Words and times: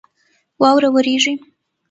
واوره 0.61 0.89
وریږي 0.93 1.33